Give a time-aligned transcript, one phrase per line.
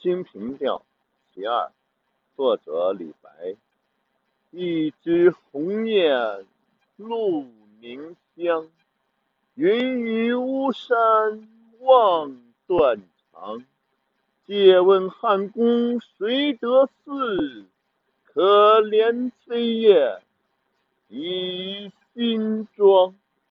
[0.00, 0.84] 清平调
[1.34, 1.72] 其二，
[2.36, 3.56] 作者李白。
[4.52, 6.46] 一枝红艳
[6.96, 7.44] 露
[7.80, 8.68] 凝香，
[9.56, 11.48] 云雨巫山
[11.80, 13.64] 望断肠。
[14.46, 17.66] 借问汉宫谁得似？
[18.22, 20.22] 可怜飞燕
[21.08, 23.16] 倚新妆。